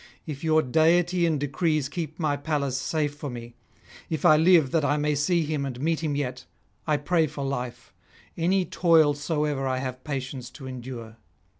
If 0.25 0.43
your 0.43 0.63
deity 0.63 1.27
and 1.27 1.39
decrees 1.39 1.87
keep 1.87 2.17
my 2.17 2.35
Pallas 2.35 2.75
safe 2.75 3.13
for 3.13 3.29
me, 3.29 3.53
if 4.09 4.25
I 4.25 4.35
live 4.35 4.71
that 4.71 4.83
I 4.83 4.97
may 4.97 5.13
see 5.13 5.45
him 5.45 5.63
and 5.63 5.79
meet 5.79 5.99
him 6.03 6.15
yet, 6.15 6.45
I 6.87 6.97
pray 6.97 7.27
for 7.27 7.45
life; 7.45 7.93
any 8.35 8.65
toil 8.65 9.13
soever 9.13 9.67
I 9.67 9.77
have 9.77 10.03
patience 10.03 10.49
to 10.49 10.65
endure. 10.67 11.17